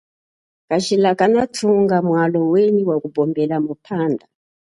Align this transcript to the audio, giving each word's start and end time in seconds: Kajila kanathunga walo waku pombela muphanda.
Kajila 0.67 1.09
kanathunga 1.19 1.97
walo 2.11 2.41
waku 2.89 3.07
pombela 3.15 3.57
muphanda. 3.65 4.25